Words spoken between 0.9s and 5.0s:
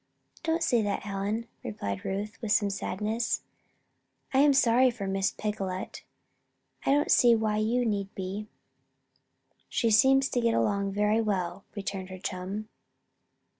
Helen," replied Ruth, with some sadness. "I am sorry